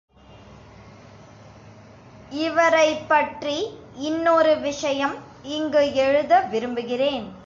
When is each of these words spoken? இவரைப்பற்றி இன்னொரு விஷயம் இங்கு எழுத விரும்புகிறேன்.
இவரைப்பற்றி 2.29 3.67
இன்னொரு 3.93 4.59
விஷயம் 4.59 5.15
இங்கு 5.43 5.93
எழுத 5.93 6.41
விரும்புகிறேன். 6.41 7.39